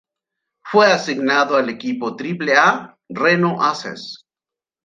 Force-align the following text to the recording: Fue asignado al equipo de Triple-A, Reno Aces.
Fue 0.65 0.91
asignado 0.91 1.55
al 1.57 1.69
equipo 1.69 2.09
de 2.09 2.17
Triple-A, 2.17 2.97
Reno 3.07 3.61
Aces. 3.61 4.25